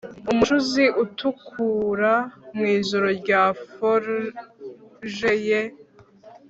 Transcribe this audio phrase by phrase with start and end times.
[0.31, 2.13] Umucuzi utukura
[2.55, 3.43] mwijoro rya
[3.75, 5.61] forge ye